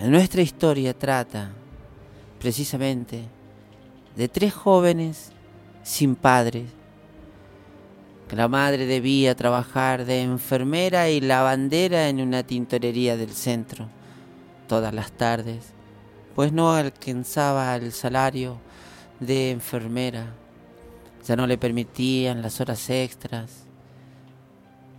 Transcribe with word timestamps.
Nuestra 0.00 0.42
historia 0.42 0.96
trata 0.96 1.50
precisamente 2.38 3.24
de 4.14 4.28
tres 4.28 4.54
jóvenes 4.54 5.32
sin 5.82 6.14
padres. 6.14 6.70
Que 8.28 8.36
la 8.36 8.46
madre 8.46 8.86
debía 8.86 9.34
trabajar 9.34 10.04
de 10.04 10.22
enfermera 10.22 11.08
y 11.10 11.20
lavandera 11.20 12.08
en 12.08 12.20
una 12.20 12.44
tintorería 12.44 13.16
del 13.16 13.30
centro 13.30 13.88
todas 14.68 14.94
las 14.94 15.10
tardes, 15.10 15.72
pues 16.36 16.52
no 16.52 16.72
alcanzaba 16.72 17.74
el 17.74 17.90
salario 17.90 18.58
de 19.18 19.50
enfermera. 19.50 20.26
Ya 21.26 21.34
no 21.34 21.46
le 21.46 21.58
permitían 21.58 22.40
las 22.40 22.60
horas 22.60 22.88
extras. 22.88 23.64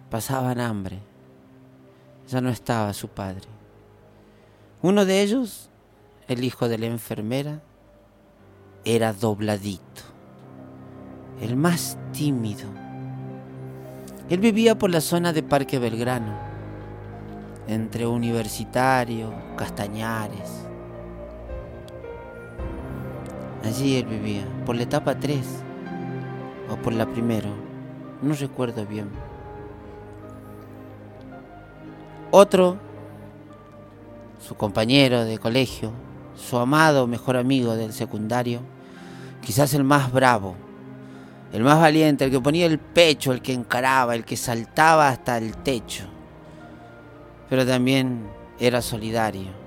Pasaban 0.10 0.60
hambre. 0.60 1.00
Ya 2.28 2.42
no 2.42 2.50
estaba 2.50 2.94
su 2.94 3.08
padre. 3.08 3.59
Uno 4.82 5.04
de 5.04 5.22
ellos, 5.22 5.70
el 6.30 6.42
hijo 6.46 6.70
de 6.70 6.78
la 6.78 6.86
enfermera, 6.86 7.62
era 8.86 9.12
dobladito, 9.12 10.04
el 11.42 11.58
más 11.58 11.98
tímido. 12.14 12.70
Él 14.30 14.40
vivía 14.40 14.80
por 14.80 14.90
la 14.90 15.02
zona 15.02 15.34
de 15.34 15.44
Parque 15.44 15.80
Belgrano, 15.80 16.34
entre 17.68 18.08
Universitario, 18.08 19.34
Castañares. 19.58 20.50
Allí 23.66 23.98
él 23.98 24.06
vivía, 24.06 24.46
por 24.66 24.78
la 24.78 24.84
etapa 24.84 25.20
3 25.20 25.46
o 26.72 26.78
por 26.78 26.94
la 26.94 27.06
primera, 27.06 27.50
no 28.22 28.34
recuerdo 28.34 28.86
bien. 28.86 29.10
Otro, 32.32 32.78
su 34.40 34.56
compañero 34.56 35.26
de 35.26 35.38
colegio, 35.38 35.92
su 36.36 36.58
amado 36.58 37.08
mejor 37.08 37.38
amigo 37.38 37.76
del 37.76 37.94
secundario, 37.94 38.62
quizás 39.42 39.74
el 39.74 39.84
más 39.84 40.12
bravo, 40.12 40.56
el 41.52 41.64
más 41.64 41.80
valiente, 41.80 42.26
el 42.26 42.32
que 42.32 42.40
ponía 42.40 42.66
el 42.66 42.80
pecho, 42.80 43.32
el 43.32 43.42
que 43.42 43.54
encaraba, 43.54 44.16
el 44.16 44.24
que 44.24 44.38
saltaba 44.38 45.10
hasta 45.10 45.38
el 45.38 45.58
techo, 45.58 46.06
pero 47.50 47.66
también 47.66 48.30
era 48.60 48.82
solidario. 48.82 49.60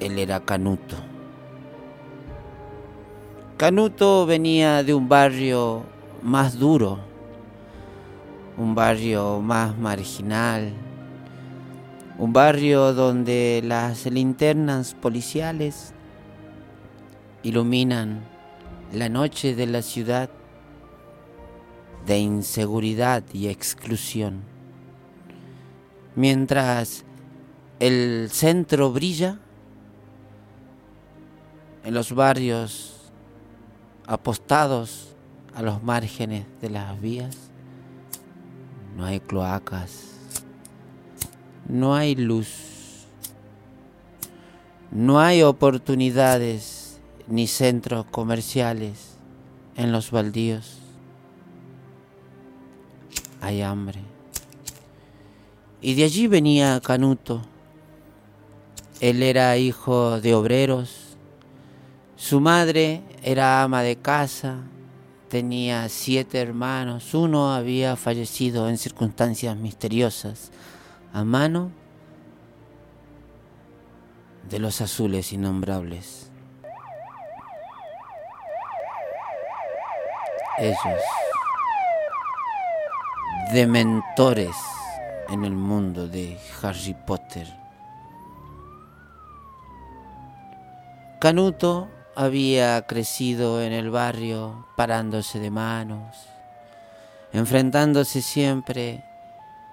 Él 0.00 0.18
era 0.18 0.40
Canuto. 0.40 0.96
Canuto 3.56 4.26
venía 4.26 4.82
de 4.82 4.92
un 4.92 5.08
barrio 5.08 5.84
más 6.22 6.58
duro, 6.58 6.98
un 8.58 8.74
barrio 8.74 9.40
más 9.40 9.78
marginal, 9.78 10.72
un 12.22 12.32
barrio 12.32 12.94
donde 12.94 13.60
las 13.64 14.06
linternas 14.06 14.94
policiales 14.94 15.92
iluminan 17.42 18.20
la 18.92 19.08
noche 19.08 19.56
de 19.56 19.66
la 19.66 19.82
ciudad 19.82 20.30
de 22.06 22.20
inseguridad 22.20 23.24
y 23.32 23.48
exclusión. 23.48 24.42
Mientras 26.14 27.04
el 27.80 28.28
centro 28.30 28.92
brilla, 28.92 29.40
en 31.82 31.92
los 31.92 32.14
barrios 32.14 33.10
apostados 34.06 35.16
a 35.56 35.62
los 35.62 35.82
márgenes 35.82 36.46
de 36.60 36.70
las 36.70 37.00
vías, 37.00 37.36
no 38.96 39.06
hay 39.06 39.18
cloacas, 39.18 40.11
no 41.68 41.94
hay 41.94 42.14
luz, 42.14 42.48
no 44.90 45.20
hay 45.20 45.42
oportunidades 45.42 47.00
ni 47.26 47.46
centros 47.46 48.04
comerciales 48.06 49.16
en 49.76 49.92
los 49.92 50.10
baldíos. 50.10 50.78
Hay 53.40 53.62
hambre. 53.62 54.00
Y 55.80 55.94
de 55.94 56.04
allí 56.04 56.26
venía 56.26 56.80
Canuto. 56.80 57.42
Él 59.00 59.22
era 59.22 59.56
hijo 59.56 60.20
de 60.20 60.34
obreros. 60.34 61.16
Su 62.16 62.40
madre 62.40 63.02
era 63.22 63.62
ama 63.62 63.82
de 63.82 63.96
casa. 63.96 64.58
Tenía 65.28 65.88
siete 65.88 66.38
hermanos. 66.38 67.14
Uno 67.14 67.52
había 67.52 67.96
fallecido 67.96 68.68
en 68.68 68.78
circunstancias 68.78 69.56
misteriosas 69.56 70.52
a 71.12 71.24
mano 71.24 71.70
de 74.48 74.58
los 74.58 74.80
azules 74.80 75.32
innombrables. 75.32 76.30
Ellos, 80.58 81.02
dementores 83.52 84.56
en 85.28 85.44
el 85.44 85.52
mundo 85.52 86.08
de 86.08 86.38
Harry 86.62 86.94
Potter. 87.06 87.46
Canuto 91.20 91.88
había 92.14 92.86
crecido 92.86 93.62
en 93.62 93.72
el 93.72 93.90
barrio 93.90 94.66
parándose 94.76 95.38
de 95.38 95.50
manos, 95.50 96.26
enfrentándose 97.32 98.22
siempre 98.22 99.04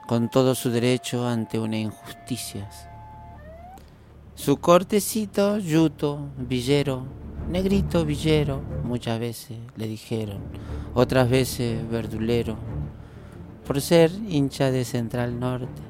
con 0.09 0.27
todo 0.27 0.55
su 0.55 0.71
derecho 0.71 1.27
ante 1.27 1.59
una 1.59 1.77
injusticia. 1.77 2.67
Su 4.33 4.57
cortecito, 4.57 5.59
yuto, 5.59 6.29
villero, 6.35 7.03
negrito 7.47 8.03
villero, 8.05 8.59
muchas 8.83 9.19
veces 9.19 9.59
le 9.75 9.87
dijeron, 9.87 10.39
otras 10.95 11.29
veces 11.29 11.87
verdulero, 11.87 12.57
por 13.67 13.81
ser 13.81 14.09
hincha 14.27 14.71
de 14.71 14.83
Central 14.83 15.39
Norte. 15.39 15.83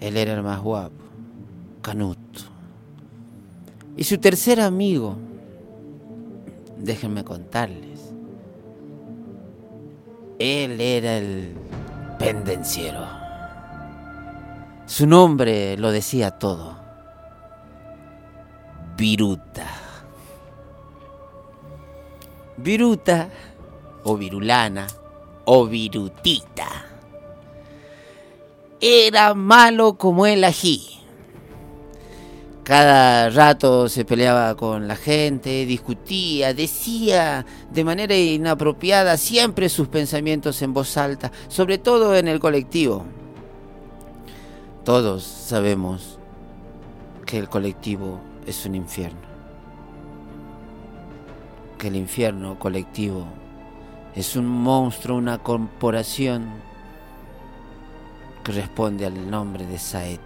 Él 0.00 0.16
era 0.16 0.34
el 0.34 0.44
más 0.44 0.60
guapo, 0.60 0.94
Canuto. 1.82 2.42
Y 3.96 4.04
su 4.04 4.16
tercer 4.18 4.60
amigo, 4.60 5.16
déjenme 6.78 7.24
contarles, 7.24 8.07
él 10.38 10.80
era 10.80 11.18
el 11.18 11.54
pendenciero. 12.18 13.06
Su 14.86 15.06
nombre 15.06 15.76
lo 15.76 15.90
decía 15.90 16.30
todo. 16.30 16.76
Viruta. 18.96 19.66
Viruta 22.56 23.28
o 24.04 24.16
virulana 24.16 24.86
o 25.44 25.66
virutita. 25.66 26.86
Era 28.80 29.34
malo 29.34 29.98
como 29.98 30.26
el 30.26 30.44
ají. 30.44 30.97
Cada 32.68 33.30
rato 33.30 33.88
se 33.88 34.04
peleaba 34.04 34.54
con 34.54 34.88
la 34.88 34.96
gente, 34.96 35.64
discutía, 35.64 36.52
decía 36.52 37.46
de 37.72 37.82
manera 37.82 38.14
inapropiada 38.14 39.16
siempre 39.16 39.70
sus 39.70 39.88
pensamientos 39.88 40.60
en 40.60 40.74
voz 40.74 40.98
alta, 40.98 41.32
sobre 41.48 41.78
todo 41.78 42.14
en 42.14 42.28
el 42.28 42.40
colectivo. 42.40 43.06
Todos 44.84 45.22
sabemos 45.24 46.18
que 47.24 47.38
el 47.38 47.48
colectivo 47.48 48.20
es 48.46 48.66
un 48.66 48.74
infierno. 48.74 49.26
Que 51.78 51.88
el 51.88 51.96
infierno 51.96 52.58
colectivo 52.58 53.24
es 54.14 54.36
un 54.36 54.46
monstruo, 54.46 55.16
una 55.16 55.38
corporación 55.38 56.50
que 58.44 58.52
responde 58.52 59.06
al 59.06 59.30
nombre 59.30 59.64
de 59.64 59.78
Saeta 59.78 60.17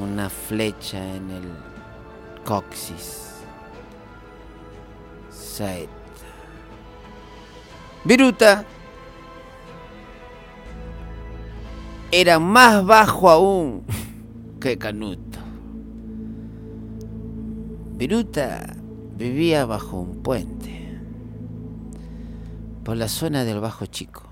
una 0.00 0.28
flecha 0.30 0.98
en 1.14 1.30
el 1.30 1.44
coxis. 2.44 3.42
Saeta. 5.30 5.92
Viruta 8.04 8.64
era 12.10 12.38
más 12.38 12.84
bajo 12.84 13.30
aún 13.30 13.84
que 14.60 14.76
Canuto. 14.78 15.38
Viruta 17.94 18.74
vivía 19.16 19.66
bajo 19.66 20.00
un 20.00 20.22
puente 20.22 20.98
por 22.82 22.96
la 22.96 23.08
zona 23.08 23.44
del 23.44 23.60
Bajo 23.60 23.86
Chico 23.86 24.31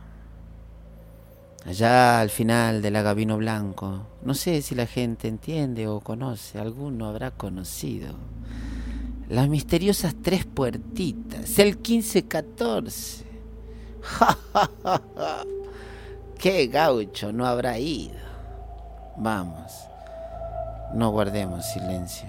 allá 1.66 2.20
al 2.20 2.30
final 2.30 2.82
del 2.82 2.96
Agavino 2.96 3.36
Blanco. 3.36 4.06
No 4.22 4.34
sé 4.34 4.62
si 4.62 4.74
la 4.74 4.86
gente 4.86 5.28
entiende 5.28 5.88
o 5.88 6.00
conoce, 6.00 6.58
alguno 6.58 7.06
habrá 7.06 7.30
conocido 7.30 8.14
las 9.30 9.48
misteriosas 9.48 10.16
tres 10.20 10.44
puertitas, 10.44 11.58
el 11.60 11.76
1514. 11.76 13.24
¡Ja, 14.02 14.38
ja, 14.52 15.44
qué 16.36 16.66
gaucho 16.66 17.30
no 17.32 17.46
habrá 17.46 17.78
ido! 17.78 18.18
Vamos, 19.16 19.72
no 20.94 21.10
guardemos 21.10 21.64
silencio. 21.64 22.28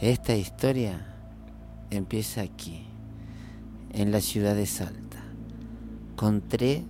Esta 0.00 0.34
historia 0.34 1.06
empieza 1.90 2.40
aquí, 2.40 2.84
en 3.92 4.10
la 4.10 4.20
ciudad 4.20 4.56
de 4.56 4.66
Salta, 4.66 5.22
con 6.16 6.40
tres 6.40 6.82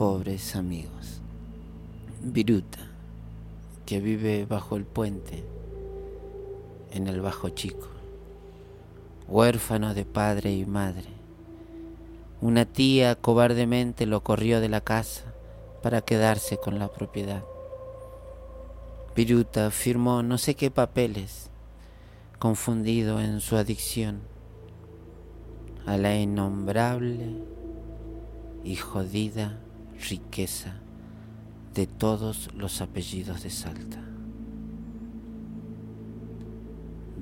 pobres 0.00 0.56
amigos. 0.56 1.20
Viruta, 2.22 2.78
que 3.84 4.00
vive 4.00 4.46
bajo 4.46 4.76
el 4.76 4.86
puente, 4.86 5.44
en 6.90 7.06
el 7.06 7.20
Bajo 7.20 7.50
Chico, 7.50 7.86
huérfano 9.28 9.92
de 9.92 10.06
padre 10.06 10.54
y 10.54 10.64
madre. 10.64 11.10
Una 12.40 12.64
tía 12.64 13.14
cobardemente 13.14 14.06
lo 14.06 14.22
corrió 14.22 14.62
de 14.62 14.70
la 14.70 14.80
casa 14.80 15.34
para 15.82 16.00
quedarse 16.00 16.56
con 16.56 16.78
la 16.78 16.88
propiedad. 16.88 17.42
Viruta 19.14 19.70
firmó 19.70 20.22
no 20.22 20.38
sé 20.38 20.54
qué 20.54 20.70
papeles, 20.70 21.50
confundido 22.38 23.20
en 23.20 23.42
su 23.42 23.54
adicción 23.56 24.22
a 25.84 25.98
la 25.98 26.16
innombrable 26.16 27.34
y 28.64 28.76
jodida 28.76 29.58
riqueza 30.08 30.74
de 31.74 31.86
todos 31.86 32.52
los 32.54 32.80
apellidos 32.80 33.42
de 33.42 33.50
Salta. 33.50 34.02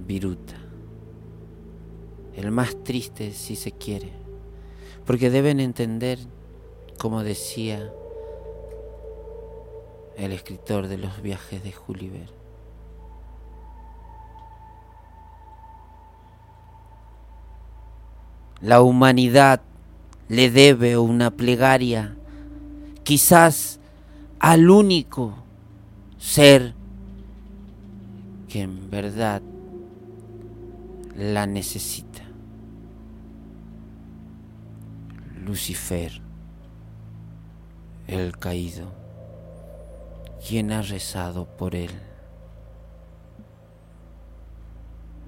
Viruta, 0.06 0.56
el 2.34 2.50
más 2.50 2.82
triste 2.82 3.32
si 3.32 3.56
se 3.56 3.72
quiere, 3.72 4.12
porque 5.04 5.30
deben 5.30 5.60
entender, 5.60 6.18
como 6.98 7.22
decía 7.22 7.92
el 10.16 10.32
escritor 10.32 10.88
de 10.88 10.98
los 10.98 11.20
viajes 11.20 11.62
de 11.62 11.72
Gulliver, 11.72 12.38
la 18.60 18.82
humanidad 18.82 19.60
le 20.28 20.50
debe 20.50 20.98
una 20.98 21.30
plegaria, 21.30 22.16
quizás 23.08 23.80
al 24.38 24.68
único 24.68 25.34
ser 26.18 26.74
que 28.50 28.60
en 28.60 28.90
verdad 28.90 29.40
la 31.16 31.46
necesita. 31.46 32.20
Lucifer, 35.42 36.20
el 38.08 38.36
caído, 38.36 38.92
quien 40.46 40.70
ha 40.70 40.82
rezado 40.82 41.46
por 41.56 41.74
él. 41.74 41.92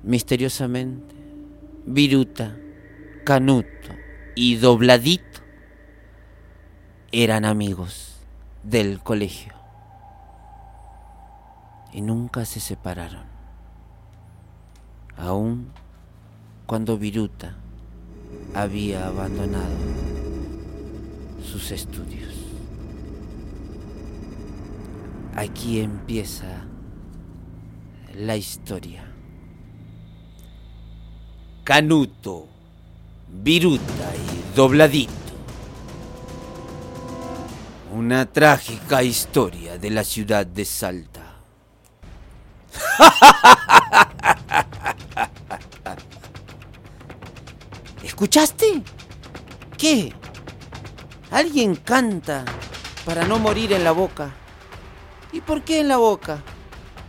Misteriosamente, 0.02 1.14
Viruta, 1.86 2.58
Canuto 3.24 3.94
y 4.34 4.56
Dobladito 4.56 5.30
eran 7.12 7.44
amigos 7.44 8.14
del 8.62 9.00
colegio 9.00 9.52
y 11.92 12.02
nunca 12.02 12.44
se 12.44 12.60
separaron, 12.60 13.24
aun 15.16 15.72
cuando 16.66 16.98
Viruta 16.98 17.56
había 18.54 19.08
abandonado 19.08 19.74
sus 21.44 21.72
estudios. 21.72 22.32
Aquí 25.34 25.80
empieza 25.80 26.64
la 28.14 28.36
historia. 28.36 29.04
Canuto 31.64 32.46
Viruta 33.42 33.82
y 33.82 34.56
Dobladito. 34.56 35.19
Una 38.00 38.24
trágica 38.24 39.02
historia 39.02 39.76
de 39.76 39.90
la 39.90 40.04
ciudad 40.04 40.46
de 40.46 40.64
Salta. 40.64 41.34
¿Escuchaste? 48.02 48.82
¿Qué? 49.76 50.14
Alguien 51.30 51.76
canta 51.76 52.46
para 53.04 53.26
no 53.26 53.38
morir 53.38 53.74
en 53.74 53.84
la 53.84 53.92
boca. 53.92 54.30
¿Y 55.32 55.42
por 55.42 55.62
qué 55.62 55.80
en 55.80 55.88
la 55.88 55.98
boca? 55.98 56.42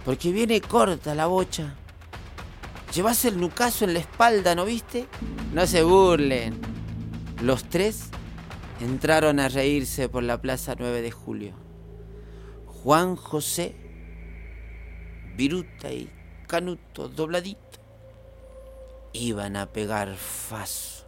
Porque 0.04 0.34
viene 0.34 0.60
corta 0.60 1.16
la 1.16 1.28
bocha. 1.28 1.74
Llevas 2.94 3.24
el 3.24 3.40
nucazo 3.40 3.86
en 3.86 3.94
la 3.94 4.00
espalda, 4.00 4.56
¿no 4.56 4.66
viste? 4.66 5.08
No 5.54 5.66
se 5.68 5.84
burlen. 5.84 6.60
Los 7.42 7.64
tres 7.70 8.10
entraron 8.82 9.40
a 9.40 9.48
reírse 9.48 10.10
por 10.10 10.24
la 10.24 10.42
plaza 10.42 10.76
9 10.78 11.02
de 11.02 11.12
julio. 11.12 11.54
Juan 12.66 13.16
José, 13.16 13.76
Viruta 15.36 15.92
y 15.92 16.10
Canuto 16.48 17.08
dobladito 17.08 17.60
iban 19.14 19.56
a 19.56 19.68
pegar 19.68 20.16
faso. 20.16 21.06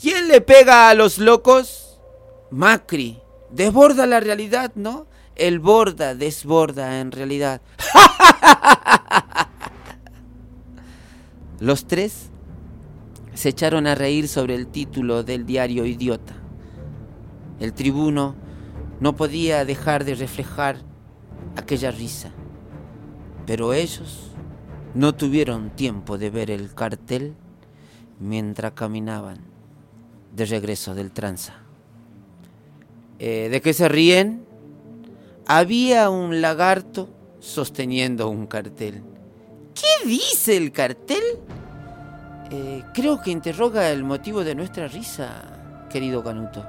¿Quién 0.00 0.28
le 0.28 0.40
pega 0.40 0.90
a 0.90 0.94
los 0.94 1.18
locos? 1.18 1.98
Macri. 2.50 3.20
Desborda 3.50 4.06
la 4.06 4.20
realidad, 4.20 4.72
¿no? 4.74 5.06
El 5.36 5.58
borda 5.60 6.14
desborda 6.14 7.00
en 7.00 7.12
realidad. 7.12 7.60
Los 11.60 11.86
tres 11.86 12.30
se 13.46 13.50
echaron 13.50 13.86
a 13.86 13.94
reír 13.94 14.26
sobre 14.26 14.56
el 14.56 14.66
título 14.66 15.22
del 15.22 15.46
diario 15.46 15.86
Idiota. 15.86 16.34
El 17.60 17.74
tribuno 17.74 18.34
no 18.98 19.14
podía 19.14 19.64
dejar 19.64 20.04
de 20.04 20.16
reflejar 20.16 20.78
aquella 21.54 21.92
risa, 21.92 22.32
pero 23.46 23.72
ellos 23.72 24.32
no 24.94 25.14
tuvieron 25.14 25.70
tiempo 25.70 26.18
de 26.18 26.30
ver 26.30 26.50
el 26.50 26.74
cartel 26.74 27.36
mientras 28.18 28.72
caminaban 28.72 29.38
de 30.34 30.44
regreso 30.44 30.96
del 30.96 31.12
tranza. 31.12 31.54
Eh, 33.20 33.48
¿De 33.48 33.60
qué 33.60 33.74
se 33.74 33.88
ríen? 33.88 34.44
Había 35.46 36.10
un 36.10 36.40
lagarto 36.40 37.08
sosteniendo 37.38 38.28
un 38.28 38.48
cartel. 38.48 39.04
¿Qué 39.72 40.08
dice 40.08 40.56
el 40.56 40.72
cartel? 40.72 41.22
Eh, 42.50 42.84
creo 42.92 43.20
que 43.20 43.30
interroga 43.30 43.90
el 43.90 44.04
motivo 44.04 44.44
de 44.44 44.54
nuestra 44.54 44.88
risa, 44.88 45.42
querido 45.90 46.22
Canuto. 46.22 46.64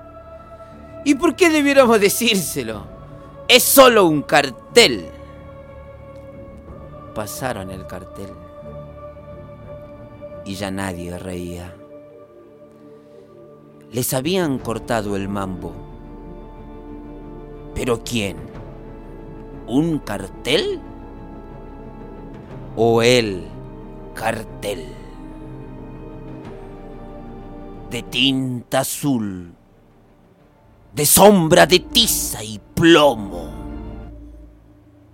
¿Y 1.05 1.15
por 1.15 1.36
qué 1.36 1.50
debiéramos 1.50 2.00
decírselo? 2.00 2.86
Es 3.48 3.63
solo 3.63 4.05
un 4.05 4.24
cartel. 4.24 5.05
Pasaron 7.13 7.72
el 7.72 7.86
cartel 7.88 8.29
y 10.46 10.55
ya 10.55 10.72
nadie 10.72 11.17
reía. 11.17 11.74
Les 13.91 14.13
habían 14.13 14.60
cortado 14.60 15.15
el 15.15 15.29
mambo. 15.29 15.74
¿Pero 17.74 18.03
quién? 18.03 18.38
¿Un 19.67 20.00
cartel? 20.00 20.81
o 22.77 23.01
el 23.01 23.43
cartel 24.13 24.86
de 27.89 28.03
tinta 28.03 28.79
azul, 28.79 29.53
de 30.94 31.06
sombra 31.06 31.65
de 31.65 31.79
tiza 31.79 32.44
y 32.44 32.60
plomo, 32.75 33.50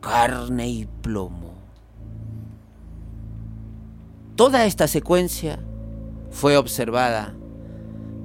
carne 0.02 0.68
y 0.70 0.86
plomo. 1.02 1.54
Toda 4.36 4.66
esta 4.66 4.88
secuencia 4.88 5.60
fue 6.32 6.58
observada 6.58 7.36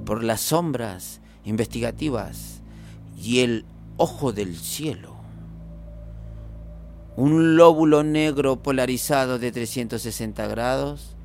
por 0.05 0.23
las 0.23 0.41
sombras 0.41 1.21
investigativas 1.43 2.61
y 3.21 3.41
el 3.41 3.65
ojo 3.97 4.31
del 4.33 4.55
cielo 4.55 5.19
un 7.19 7.57
lóbulo 7.57 8.01
negro 8.01 8.63
polarizado 8.63 9.39
de 9.39 9.51
360 9.51 10.47
grados, 10.47 11.17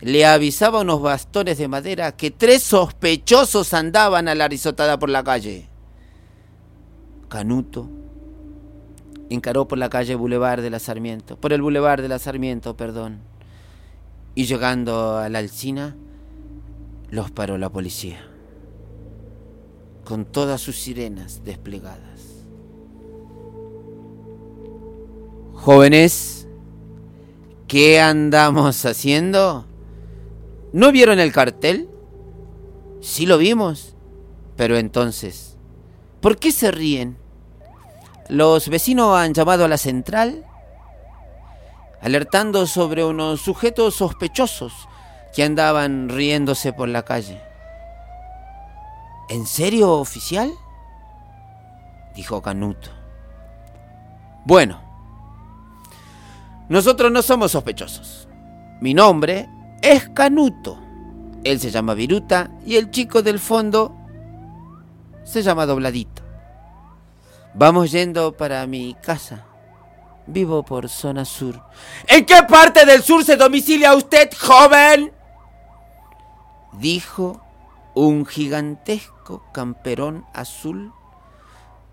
le 0.00 0.26
avisaba 0.26 0.80
unos 0.80 1.00
bastones 1.00 1.58
de 1.58 1.68
madera 1.68 2.16
que 2.16 2.30
tres 2.30 2.62
sospechosos 2.62 3.72
andaban 3.72 4.28
a 4.28 4.34
la 4.34 4.48
risotada 4.48 4.98
por 4.98 5.08
la 5.08 5.24
calle. 5.24 5.68
Canuto 7.28 7.88
encaró 9.30 9.66
por 9.66 9.78
la 9.78 9.88
calle 9.88 10.14
Boulevard 10.14 10.62
de 10.62 10.70
la 10.70 10.78
Sarmiento, 10.78 11.36
por 11.36 11.52
el 11.52 11.62
Boulevard 11.62 12.02
de 12.02 12.08
la 12.08 12.18
Sarmiento, 12.18 12.76
perdón, 12.76 13.20
Y 14.34 14.44
llegando 14.44 15.16
a 15.16 15.28
la 15.30 15.38
alcina, 15.38 15.96
los 17.10 17.30
paró 17.30 17.56
la 17.56 17.70
policía, 17.70 18.18
con 20.04 20.26
todas 20.26 20.60
sus 20.60 20.76
sirenas 20.76 21.42
desplegadas. 21.42 22.44
Jóvenes, 25.54 26.46
¿qué 27.66 27.98
andamos 27.98 28.84
haciendo? 28.84 29.64
¿No 30.72 30.92
vieron 30.92 31.20
el 31.20 31.32
cartel? 31.32 31.88
Sí 33.00 33.26
lo 33.26 33.38
vimos. 33.38 33.94
Pero 34.56 34.76
entonces, 34.76 35.56
¿por 36.20 36.38
qué 36.38 36.52
se 36.52 36.70
ríen? 36.70 37.18
Los 38.28 38.68
vecinos 38.68 39.16
han 39.16 39.34
llamado 39.34 39.64
a 39.64 39.68
la 39.68 39.78
central 39.78 40.44
alertando 42.00 42.66
sobre 42.66 43.04
unos 43.04 43.40
sujetos 43.40 43.96
sospechosos 43.96 44.72
que 45.34 45.42
andaban 45.42 46.08
riéndose 46.08 46.72
por 46.72 46.88
la 46.88 47.04
calle. 47.04 47.40
¿En 49.28 49.46
serio, 49.46 49.92
oficial? 49.94 50.52
dijo 52.14 52.40
Canuto. 52.40 52.90
Bueno, 54.44 54.80
nosotros 56.68 57.10
no 57.10 57.22
somos 57.22 57.50
sospechosos. 57.52 58.28
Mi 58.80 58.94
nombre 58.94 59.48
es 59.86 60.08
Canuto. 60.08 60.78
Él 61.44 61.60
se 61.60 61.70
llama 61.70 61.94
Viruta 61.94 62.50
y 62.66 62.76
el 62.76 62.90
chico 62.90 63.22
del 63.22 63.38
fondo 63.38 63.94
se 65.24 65.42
llama 65.42 65.64
Dobladito. 65.64 66.22
Vamos 67.54 67.92
yendo 67.92 68.36
para 68.36 68.66
mi 68.66 68.96
casa. 69.00 69.44
Vivo 70.26 70.64
por 70.64 70.88
zona 70.88 71.24
sur. 71.24 71.62
¿En 72.08 72.26
qué 72.26 72.42
parte 72.48 72.84
del 72.84 73.00
sur 73.02 73.24
se 73.24 73.36
domicilia 73.36 73.94
usted, 73.94 74.28
joven? 74.36 75.12
Dijo 76.72 77.40
un 77.94 78.26
gigantesco 78.26 79.44
camperón 79.52 80.26
azul 80.34 80.92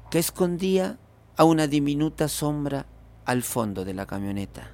que 0.10 0.18
escondía 0.18 0.98
a 1.38 1.44
una 1.44 1.68
diminuta 1.68 2.28
sombra 2.28 2.88
al 3.26 3.44
fondo 3.44 3.86
de 3.86 3.94
la 3.94 4.08
camioneta. 4.08 4.72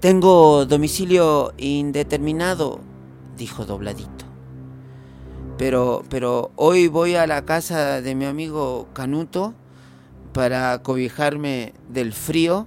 Tengo 0.00 0.66
domicilio 0.66 1.54
indeterminado, 1.56 2.80
dijo 3.38 3.64
dobladito. 3.64 4.26
Pero, 5.56 6.02
pero 6.10 6.50
hoy 6.56 6.88
voy 6.88 7.14
a 7.14 7.26
la 7.26 7.46
casa 7.46 8.02
de 8.02 8.14
mi 8.14 8.26
amigo 8.26 8.88
Canuto 8.92 9.54
para 10.34 10.82
cobijarme 10.82 11.72
del 11.88 12.12
frío 12.12 12.66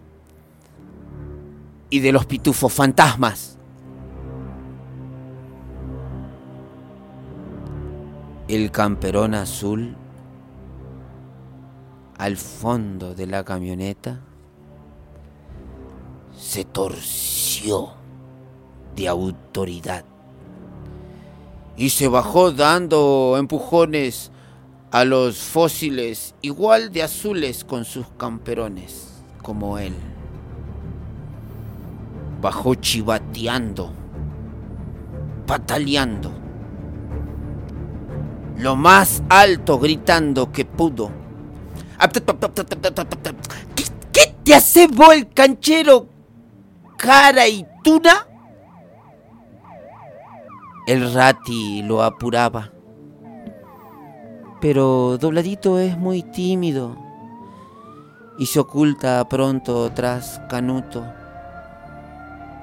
y 1.91 1.99
de 1.99 2.11
los 2.11 2.25
pitufos 2.25 2.73
fantasmas. 2.73 3.59
El 8.47 8.71
camperón 8.71 9.35
azul 9.35 9.95
al 12.17 12.37
fondo 12.37 13.13
de 13.13 13.27
la 13.27 13.43
camioneta 13.43 14.19
se 16.39 16.63
torció 16.63 17.89
de 18.95 19.09
autoridad 19.09 20.05
y 21.75 21.89
se 21.89 22.07
bajó 22.07 22.51
dando 22.51 23.35
empujones 23.37 24.31
a 24.91 25.03
los 25.03 25.37
fósiles 25.37 26.33
igual 26.41 26.91
de 26.91 27.03
azules 27.03 27.63
con 27.63 27.83
sus 27.85 28.07
camperones 28.17 29.21
como 29.43 29.77
él. 29.77 29.93
Bajó 32.41 32.75
chivateando, 32.75 33.91
pataleando, 35.45 36.31
lo 38.57 38.75
más 38.77 39.21
alto 39.27 39.77
gritando 39.77 40.51
que 40.51 40.63
pudo. 40.63 41.11
¿Qué, 44.13 44.35
te 44.43 44.55
hace 44.55 44.87
vos 44.87 45.13
el 45.13 45.29
canchero 45.29 46.18
cara 46.99 47.47
y 47.47 47.65
tuna? 47.81 48.27
El 50.85 51.13
rati 51.13 51.81
lo 51.81 52.03
apuraba. 52.03 52.71
Pero 54.59 55.17
Dobladito 55.17 55.79
es 55.79 55.97
muy 55.97 56.23
tímido 56.23 56.97
y 58.37 58.45
se 58.47 58.59
oculta 58.59 59.27
pronto 59.29 59.89
tras 59.93 60.41
Canuto. 60.49 61.05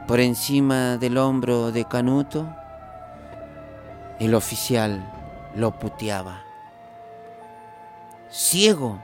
Por 0.07 0.21
encima 0.21 0.99
del 0.99 1.17
hombro 1.17 1.73
de 1.73 1.87
Canuto, 1.87 2.47
el 4.21 4.35
oficial 4.35 5.13
lo 5.57 5.79
puteaba. 5.79 6.43
Ciego, 8.31 8.99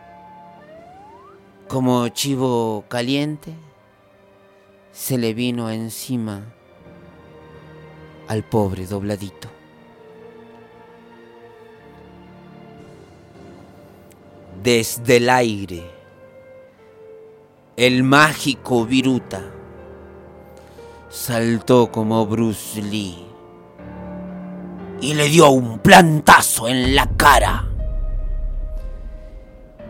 como 1.69 2.07
chivo 2.09 2.85
caliente, 2.89 3.55
se 4.93 5.17
le 5.17 5.33
vino 5.33 5.71
encima 5.71 6.43
al 8.29 8.45
pobre 8.45 8.87
dobladito. 8.87 9.49
Desde 14.63 15.17
el 15.17 15.31
aire, 15.31 15.91
el 17.77 18.03
mágico 18.03 18.85
Viruta 18.85 19.43
saltó 21.09 21.91
como 21.91 22.27
Bruce 22.27 22.81
Lee 22.81 23.27
y 25.01 25.15
le 25.15 25.29
dio 25.29 25.51
un 25.51 25.79
plantazo 25.79 26.69
en 26.69 26.95
la 26.95 27.09
cara. 27.17 27.69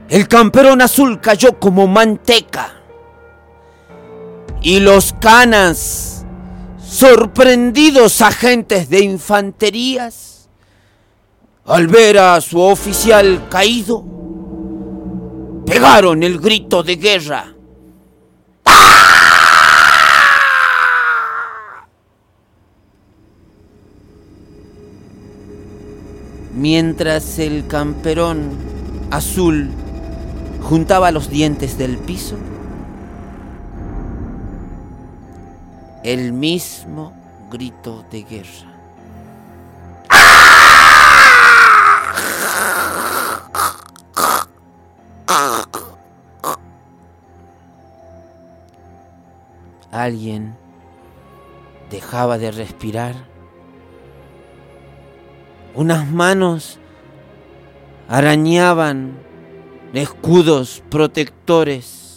El 0.09 0.26
camperón 0.28 0.80
azul 0.80 1.21
cayó 1.21 1.59
como 1.59 1.87
manteca 1.87 2.82
y 4.62 4.78
los 4.78 5.12
canas, 5.14 6.25
sorprendidos 6.83 8.21
agentes 8.21 8.88
de 8.88 9.02
infanterías, 9.02 10.49
al 11.64 11.88
ver 11.88 12.19
a 12.19 12.40
su 12.40 12.61
oficial 12.61 13.49
caído, 13.49 14.04
pegaron 15.66 16.23
el 16.23 16.38
grito 16.38 16.83
de 16.83 16.97
guerra. 16.97 17.54
Mientras 26.54 27.38
el 27.40 27.66
camperón 27.66 28.50
azul 29.11 29.71
juntaba 30.62 31.11
los 31.11 31.31
dientes 31.31 31.78
del 31.78 31.97
piso, 31.97 32.37
el 36.02 36.32
mismo 36.32 37.12
grito 37.50 38.04
de 38.11 38.23
guerra. 38.23 38.73
Alguien 49.92 50.56
dejaba 51.90 52.38
de 52.38 52.50
respirar. 52.50 53.14
Unas 55.75 56.11
manos 56.11 56.78
arañaban 58.09 59.18
escudos 59.92 60.82
protectores. 60.88 62.12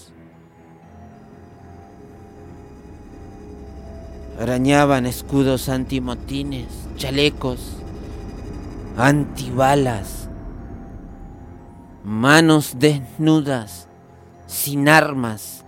Arañaban 4.46 5.08
escudos 5.08 5.70
antimotines, 5.70 6.68
chalecos, 6.98 7.78
antibalas, 8.96 10.30
manos 12.04 12.76
desnudas, 12.78 13.88
sin 14.46 14.88
armas, 14.88 15.64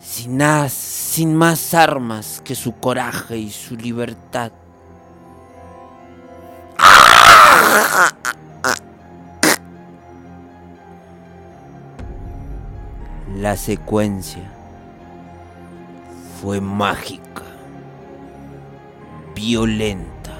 sin, 0.00 0.40
sin 0.70 1.36
más 1.36 1.72
armas 1.72 2.42
que 2.44 2.56
su 2.56 2.74
coraje 2.74 3.38
y 3.38 3.48
su 3.48 3.76
libertad. 3.76 4.50
La 13.36 13.56
secuencia 13.56 14.50
fue 16.42 16.60
mágica, 16.60 17.29
violenta 19.40 20.36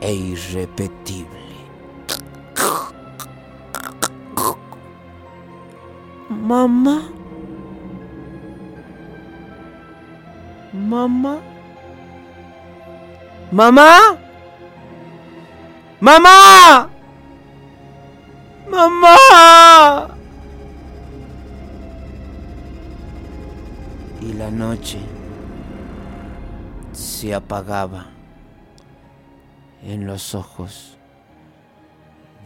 e 0.00 0.12
irrepetible. 0.12 1.54
Mamá. 6.28 7.02
Mamá. 10.72 11.40
Mamá. 13.52 14.18
Mamá. 16.00 16.90
Mamá. 18.68 19.16
Y 24.20 24.32
la 24.32 24.50
noche 24.50 25.13
se 27.14 27.32
apagaba 27.32 28.06
en 29.84 30.04
los 30.04 30.34
ojos 30.34 30.98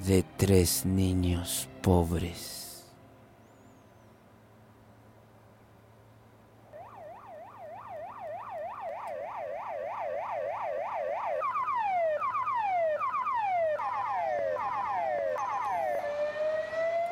de 0.07 0.23
tres 0.37 0.85
niños 0.85 1.71
pobres. 1.81 2.85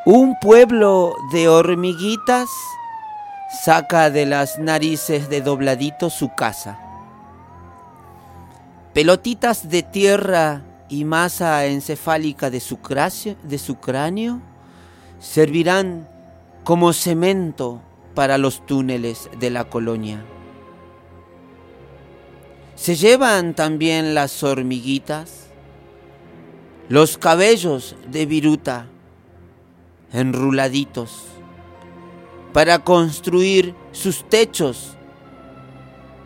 Un 0.04 0.38
pueblo 0.40 1.16
de 1.32 1.48
hormiguitas 1.48 2.50
saca 3.64 4.10
de 4.10 4.26
las 4.26 4.58
narices 4.58 5.30
de 5.30 5.40
dobladito 5.40 6.10
su 6.10 6.34
casa. 6.34 6.85
Pelotitas 8.96 9.68
de 9.68 9.82
tierra 9.82 10.62
y 10.88 11.04
masa 11.04 11.66
encefálica 11.66 12.48
de 12.48 12.60
su, 12.60 12.78
de 13.42 13.58
su 13.58 13.74
cráneo 13.74 14.40
servirán 15.20 16.08
como 16.64 16.94
cemento 16.94 17.82
para 18.14 18.38
los 18.38 18.64
túneles 18.64 19.28
de 19.38 19.50
la 19.50 19.64
colonia. 19.64 20.24
Se 22.74 22.96
llevan 22.96 23.52
también 23.52 24.14
las 24.14 24.42
hormiguitas, 24.42 25.48
los 26.88 27.18
cabellos 27.18 27.96
de 28.10 28.24
viruta, 28.24 28.86
enruladitos 30.10 31.22
para 32.54 32.78
construir 32.78 33.74
sus 33.92 34.26
techos 34.26 34.96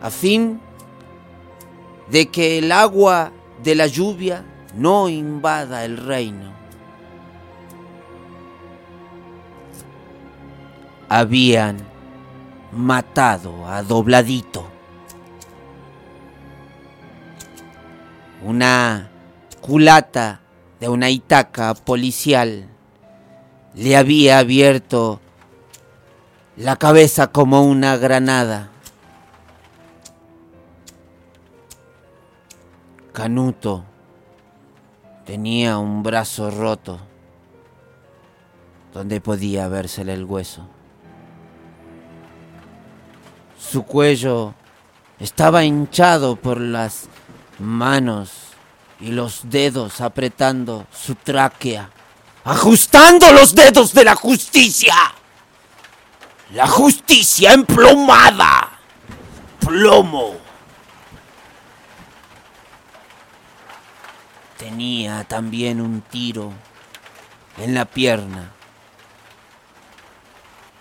a 0.01 0.09
fin 0.09 0.61
de 2.11 2.29
que 2.29 2.57
el 2.57 2.71
agua 2.71 3.31
de 3.63 3.73
la 3.73 3.87
lluvia 3.87 4.43
no 4.75 5.07
invada 5.07 5.85
el 5.85 5.97
reino. 5.97 6.51
Habían 11.07 11.77
matado 12.71 13.65
a 13.67 13.81
Dobladito. 13.83 14.65
Una 18.43 19.09
culata 19.61 20.41
de 20.79 20.89
una 20.89 21.09
itaca 21.09 21.73
policial 21.75 22.67
le 23.75 23.95
había 23.95 24.39
abierto 24.39 25.21
la 26.57 26.75
cabeza 26.75 27.27
como 27.27 27.63
una 27.63 27.97
granada. 27.97 28.70
Canuto 33.13 33.85
tenía 35.25 35.77
un 35.77 36.03
brazo 36.03 36.49
roto 36.49 36.99
donde 38.93 39.21
podía 39.21 39.67
vérsele 39.67 40.13
el 40.13 40.25
hueso. 40.25 40.67
Su 43.59 43.83
cuello 43.83 44.53
estaba 45.19 45.63
hinchado 45.63 46.35
por 46.35 46.59
las 46.59 47.07
manos 47.59 48.31
y 48.99 49.11
los 49.11 49.49
dedos 49.49 50.01
apretando 50.01 50.85
su 50.91 51.15
tráquea 51.15 51.89
ajustando 52.43 53.31
los 53.33 53.53
dedos 53.53 53.93
de 53.93 54.03
la 54.03 54.15
justicia. 54.15 54.95
La 56.53 56.67
justicia 56.67 57.53
emplomada. 57.53 58.79
Plomo. 59.59 60.40
Tenía 64.61 65.23
también 65.23 65.81
un 65.81 66.01
tiro 66.01 66.53
en 67.57 67.73
la 67.73 67.85
pierna 67.85 68.51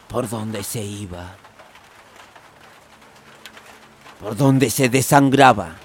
por 0.07 0.29
donde 0.29 0.63
se 0.63 0.85
iba, 0.85 1.35
por 4.21 4.37
donde 4.37 4.69
se 4.69 4.91
desangraba. 4.91 5.77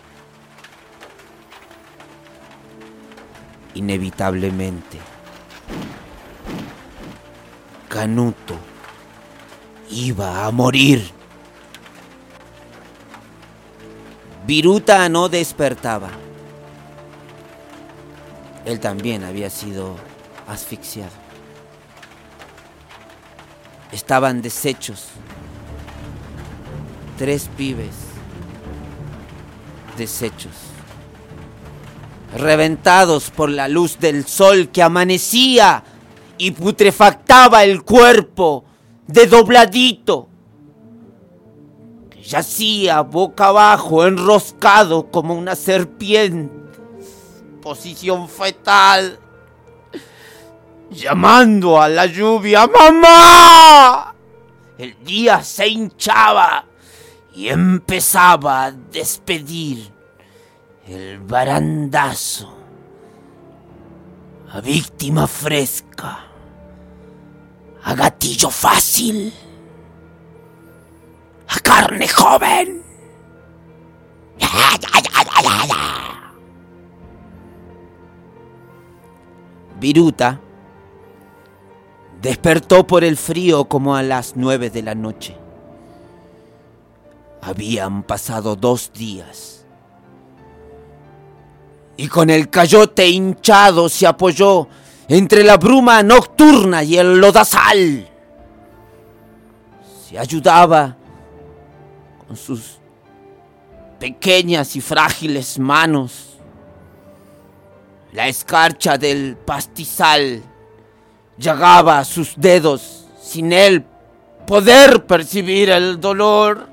Inevitablemente. 3.75 4.99
Canuto 7.87 8.57
iba 9.89 10.45
a 10.45 10.51
morir. 10.51 11.11
Viruta 14.45 15.07
no 15.07 15.29
despertaba. 15.29 16.24
Él 18.65 18.79
también 18.79 19.23
había 19.23 19.49
sido 19.49 19.95
asfixiado. 20.47 21.11
Estaban 23.91 24.41
deshechos. 24.41 25.07
Tres 27.17 27.49
pibes 27.55 28.05
deshechos. 29.95 30.51
Reventados 32.35 33.29
por 33.31 33.49
la 33.49 33.67
luz 33.67 33.97
del 33.99 34.25
sol 34.25 34.69
que 34.69 34.83
amanecía 34.83 35.83
y 36.37 36.51
putrefactaba 36.51 37.63
el 37.63 37.83
cuerpo 37.83 38.65
de 39.07 39.27
dobladito, 39.27 40.27
que 42.09 42.21
yacía 42.23 43.01
boca 43.01 43.47
abajo, 43.47 44.05
enroscado 44.05 45.09
como 45.11 45.33
una 45.35 45.55
serpiente, 45.55 46.54
posición 47.65 48.29
fetal, 48.29 49.17
llamando 50.91 51.81
a 51.81 51.89
la 51.89 52.05
lluvia, 52.05 52.67
¡Mamá! 52.67 54.13
El 54.77 55.03
día 55.03 55.43
se 55.43 55.67
hinchaba 55.69 56.65
y 57.33 57.47
empezaba 57.47 58.65
a 58.65 58.71
despedir 58.71 59.91
el 60.85 61.17
barandazo 61.21 62.55
a 64.51 64.61
víctima 64.61 65.25
fresca, 65.25 66.23
a 67.83 67.95
gatillo 67.95 68.51
fácil, 68.51 69.33
a 71.47 71.59
carne 71.61 72.07
joven. 72.09 72.83
Viruta 79.85 80.41
despertó 82.19 82.87
por 82.87 83.03
el 83.03 83.17
frío 83.17 83.65
como 83.65 83.95
a 83.95 84.01
las 84.01 84.35
nueve 84.35 84.71
de 84.71 84.81
la 84.81 84.95
noche. 84.95 85.37
Habían 87.43 88.01
pasado 88.01 88.55
dos 88.55 88.91
días 88.91 89.63
y 91.97 92.07
con 92.07 92.31
el 92.31 92.49
cayote 92.49 93.07
hinchado 93.07 93.87
se 93.87 94.07
apoyó 94.07 94.67
entre 95.07 95.43
la 95.43 95.57
bruma 95.57 96.01
nocturna 96.01 96.81
y 96.81 96.97
el 96.97 97.19
lodazal. 97.19 98.09
Se 100.09 100.17
ayudaba 100.17 100.97
con 102.25 102.35
sus 102.35 102.79
pequeñas 103.99 104.75
y 104.75 104.81
frágiles 104.81 105.59
manos. 105.59 106.34
La 108.15 108.29
escarcha 108.29 108.97
del 108.97 109.35
pastizal 109.35 110.41
llegaba 111.37 111.99
a 111.99 112.05
sus 112.05 112.33
dedos 112.37 113.09
sin 113.21 113.51
él 113.51 113.85
poder 114.47 115.05
percibir 115.05 115.69
el 115.69 115.99
dolor. 115.99 116.65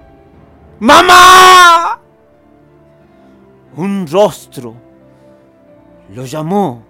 ¡Mamá! 0.79 2.01
Un 3.75 4.07
rostro 4.07 4.77
lo 6.11 6.27
llamó 6.27 6.85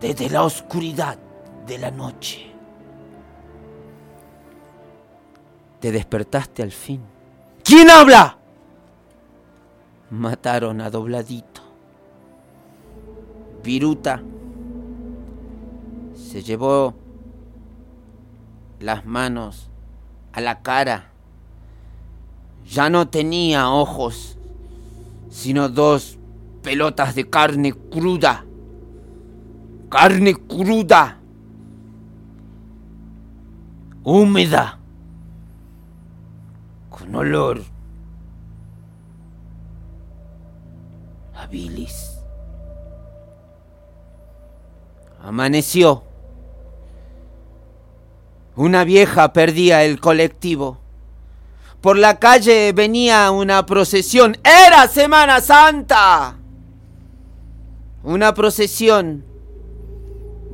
desde 0.00 0.28
la 0.30 0.42
oscuridad 0.42 1.16
de 1.64 1.78
la 1.78 1.92
noche. 1.92 2.52
Te 5.78 5.92
despertaste 5.92 6.60
al 6.60 6.72
fin. 6.72 7.00
¿Quién 7.62 7.88
habla? 7.88 8.36
Mataron 10.10 10.80
a 10.80 10.90
Dobladito. 10.90 11.53
Viruta 13.64 14.22
se 16.14 16.42
llevó 16.42 16.94
las 18.78 19.04
manos 19.04 19.70
a 20.32 20.40
la 20.40 20.62
cara 20.62 21.14
ya 22.68 22.88
no 22.90 23.08
tenía 23.08 23.68
ojos, 23.70 24.38
sino 25.30 25.68
dos 25.68 26.18
pelotas 26.62 27.14
de 27.14 27.28
carne 27.28 27.72
cruda. 27.72 28.44
Carne 29.90 30.34
cruda. 30.34 31.18
Húmeda. 34.02 34.78
Con 36.90 37.14
olor. 37.14 37.62
A 41.34 41.46
bilis. 41.46 42.13
Amaneció. 45.24 46.02
Una 48.56 48.84
vieja 48.84 49.32
perdía 49.32 49.82
el 49.82 49.98
colectivo. 49.98 50.78
Por 51.80 51.96
la 51.96 52.18
calle 52.18 52.72
venía 52.74 53.30
una 53.30 53.64
procesión. 53.64 54.36
¡Era 54.44 54.86
Semana 54.86 55.40
Santa! 55.40 56.36
Una 58.02 58.34
procesión 58.34 59.24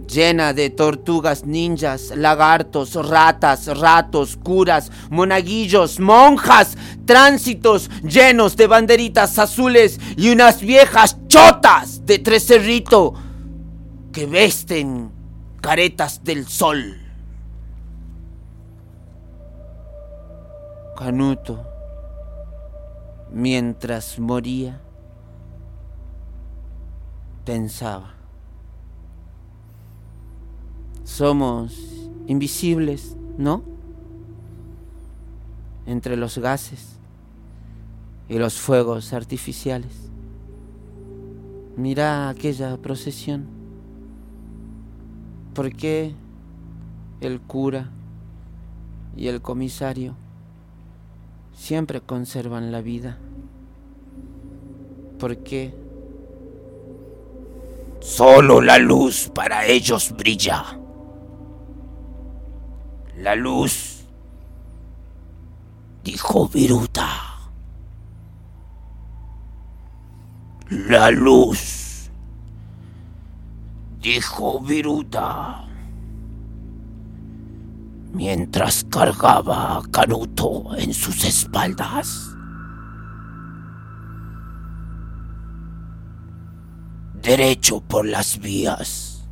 llena 0.07 0.53
de 0.53 0.71
tortugas 0.71 1.45
ninjas, 1.45 2.13
lagartos, 2.15 2.95
ratas, 2.95 3.77
ratos, 3.77 4.37
curas, 4.37 4.93
monaguillos, 5.11 5.99
monjas, 5.99 6.79
tránsitos 7.07 7.91
llenos 8.05 8.57
de 8.57 8.69
banderitas 8.69 9.37
azules 9.41 9.99
y 10.17 10.31
unas 10.31 10.61
viejas 10.61 11.17
chotas 11.27 12.07
de 12.07 12.21
trecerrito 12.21 13.15
que 14.12 14.27
vesten 14.27 15.11
caretas 15.61 16.25
del 16.25 16.46
sol. 16.46 16.96
Canuto, 20.96 21.64
mientras 23.33 24.18
moría, 24.18 24.81
pensaba. 27.44 28.14
Somos 31.05 31.77
invisibles, 32.27 33.16
¿no? 33.38 33.62
Entre 35.87 36.16
los 36.16 36.38
gases 36.38 36.96
y 38.29 38.38
los 38.38 38.61
fuegos 38.61 39.12
artificiales. 39.12 40.11
Mira 41.77 42.29
aquella 42.29 42.77
procesión. 42.77 43.60
¿Por 45.55 45.75
qué 45.75 46.15
el 47.21 47.41
cura 47.41 47.91
y 49.17 49.29
el 49.29 49.43
comisario 49.43 50.17
siempre 51.55 52.01
conservan 52.01 52.73
la 52.73 52.81
vida. 52.81 53.19
Porque 55.19 55.75
solo 58.01 58.63
la 58.63 58.79
luz 58.79 59.31
para 59.35 59.67
ellos 59.67 60.15
brilla. 60.17 60.79
La 63.19 63.35
luz, 63.35 64.05
dijo 66.03 66.49
Viruta. 66.49 67.09
La 70.71 71.11
luz, 71.11 71.89
dijo 74.01 74.61
Viruta 74.61 75.67
mientras 78.13 78.85
cargaba 78.91 79.77
a 79.77 79.83
Canuto 79.91 80.75
en 80.77 80.93
sus 80.93 81.25
espaldas. 81.25 82.35
Derecho 87.15 87.81
por 87.81 88.07
las 88.07 88.39
vías. 88.39 89.23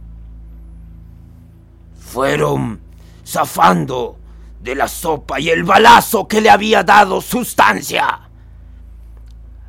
Fueron 1.98 2.80
zafando 3.26 4.18
de 4.62 4.74
la 4.74 4.88
sopa 4.88 5.40
y 5.40 5.50
el 5.50 5.64
balazo 5.64 6.28
que 6.28 6.40
le 6.40 6.50
había 6.50 6.82
dado 6.82 7.20
sustancia 7.20 8.20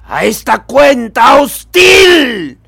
a 0.06 0.26
esta 0.26 0.66
cuenta 0.66 1.40
hostil 1.40 2.59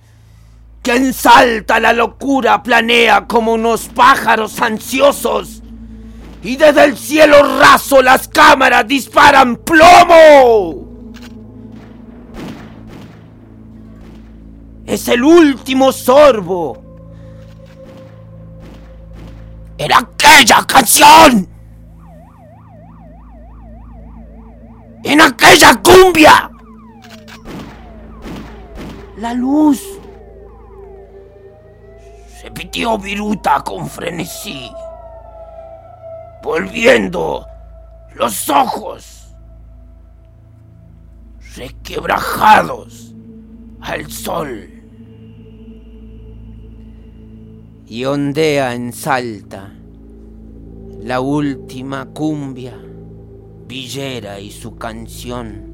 que 0.82 0.96
ensalta 0.96 1.80
la 1.80 1.94
locura 1.94 2.64
planea 2.64 3.28
como 3.28 3.54
unos 3.54 3.88
pájaros 3.90 4.60
ansiosos 4.62 5.62
y 6.44 6.56
desde 6.56 6.86
el 6.86 6.98
cielo 6.98 7.60
raso 7.60 8.02
las 8.02 8.28
cámaras 8.28 8.88
disparan 8.88 9.58
plomo. 9.58 10.90
Es 14.86 15.08
el 15.08 15.24
último 15.24 15.92
sorbo. 15.92 16.84
En 19.78 19.94
aquella 19.94 20.66
canción. 20.66 21.48
En 25.04 25.22
aquella 25.22 25.80
cumbia. 25.82 26.52
La 29.18 29.34
luz. 29.34 30.01
Repitió 32.44 32.98
Viruta 32.98 33.64
con 33.64 33.88
frenesí 33.88 34.72
volviendo 36.42 37.46
los 38.16 38.50
ojos 38.50 39.36
requebrajados 41.56 43.14
al 43.82 44.12
sol. 44.12 44.70
Y 47.86 48.06
ondea 48.06 48.74
en 48.74 48.94
salta 48.94 49.74
la 51.02 51.20
última 51.20 52.06
cumbia, 52.06 52.78
Villera 53.68 54.40
y 54.40 54.52
su 54.52 54.78
canción. 54.78 55.70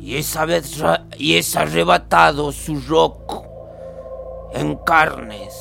Y 0.00 0.16
esa 0.16 0.46
vez 0.46 0.82
y 1.18 1.36
es 1.36 1.56
arrebatado 1.56 2.52
su 2.52 2.80
roco 2.80 3.55
en 4.52 4.76
carnes 4.76 5.54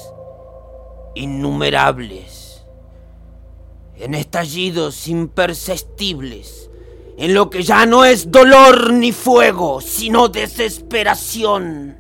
innumerables 1.15 2.45
en 3.97 4.13
estallidos 4.13 5.07
imperceptibles, 5.07 6.69
en 7.17 7.33
lo 7.33 7.49
que 7.49 7.63
ya 7.63 7.85
no 7.85 8.03
es 8.03 8.29
dolor 8.29 8.91
ni 8.91 9.11
fuego, 9.11 9.81
sino 9.81 10.27
desesperación, 10.27 11.97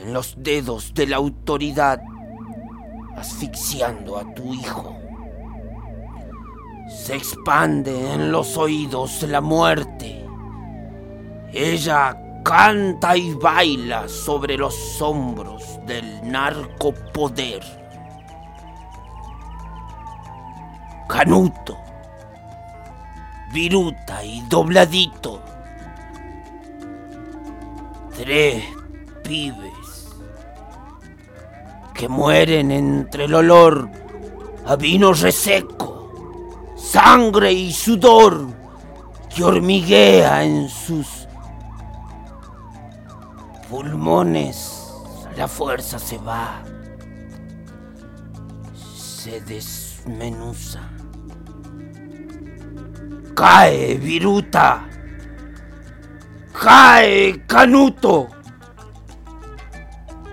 en 0.00 0.12
los 0.12 0.34
dedos 0.38 0.94
de 0.94 1.06
la 1.06 1.16
autoridad, 1.16 2.00
asfixiando 3.16 4.16
a 4.16 4.34
tu 4.34 4.54
hijo. 4.54 4.96
Se 6.88 7.16
expande 7.16 8.12
en 8.12 8.30
los 8.30 8.56
oídos 8.56 9.22
la 9.22 9.40
muerte. 9.40 10.24
Ella 11.52 12.21
canta 12.42 13.16
y 13.16 13.34
baila 13.34 14.08
sobre 14.08 14.56
los 14.56 15.00
hombros 15.00 15.78
del 15.86 16.30
narcopoder. 16.30 17.62
Canuto, 21.08 21.76
Viruta 23.52 24.24
y 24.24 24.40
Dobladito. 24.48 25.40
Tres 28.16 28.64
pibes 29.22 30.08
que 31.94 32.08
mueren 32.08 32.70
entre 32.70 33.24
el 33.24 33.34
olor 33.34 33.88
a 34.66 34.76
vino 34.76 35.12
reseco, 35.12 36.10
sangre 36.76 37.52
y 37.52 37.72
sudor 37.72 38.46
que 39.34 39.44
hormiguea 39.44 40.44
en 40.44 40.68
sus 40.68 41.06
La 44.12 45.48
fuerza 45.48 45.98
se 45.98 46.18
va, 46.18 46.62
se 48.94 49.40
desmenuza. 49.40 50.82
Cae 53.34 53.94
Viruta. 53.94 54.86
Cae 56.52 57.42
Canuto. 57.46 58.28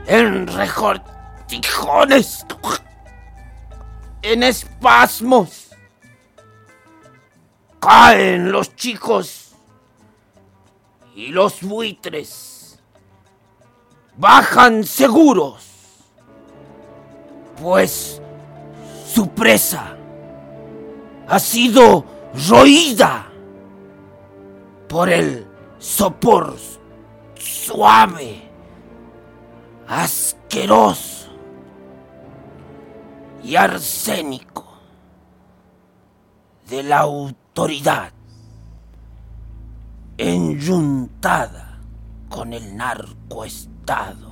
En 0.07 0.45
rejortijones. 0.45 2.45
En 4.21 4.43
espasmos. 4.43 5.69
Caen 7.79 8.51
los 8.51 8.75
chicos. 8.75 9.55
Y 11.15 11.29
los 11.29 11.61
buitres. 11.61 12.58
Bajan 14.19 14.83
seguros. 14.83 15.65
Pues 17.61 18.21
su 19.07 19.29
presa 19.29 19.95
ha 21.25 21.39
sido 21.39 22.03
roída 22.49 23.27
por 24.89 25.07
el 25.07 25.47
sopor 25.77 26.57
suave, 27.35 28.41
asqueroso 29.87 31.29
y 33.41 33.55
arsénico 33.55 34.67
de 36.69 36.83
la 36.83 36.99
autoridad 36.99 38.11
enyuntada 40.17 41.68
con 42.29 42.53
el 42.53 42.77
narcoestado. 42.77 44.29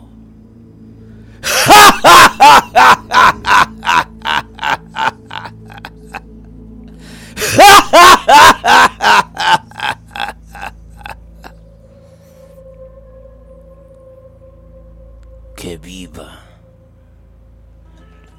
que 15.55 15.77
viva 15.77 16.39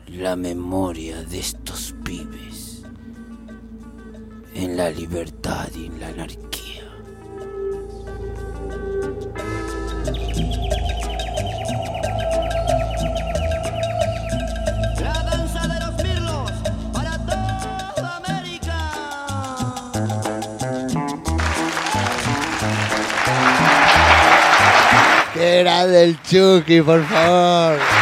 la 0.07 0.37
memoria 0.37 1.23
de 1.25 1.41
estos 1.41 1.95
pibes 2.05 2.83
en 4.55 4.77
la 4.77 4.91
libertad 4.91 5.69
y 5.75 5.87
en 5.87 6.01
la 6.01 6.09
anarquía. 6.09 6.48
Era 25.79 25.87
del 25.87 26.21
Chucky, 26.25 26.83
por 26.83 27.05
favor. 27.05 27.98